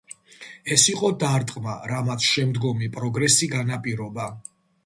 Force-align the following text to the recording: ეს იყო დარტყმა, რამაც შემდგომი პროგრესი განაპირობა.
ეს 0.75 0.85
იყო 0.93 1.11
დარტყმა, 1.25 1.75
რამაც 1.93 2.25
შემდგომი 2.31 2.91
პროგრესი 2.97 3.51
განაპირობა. 3.55 4.31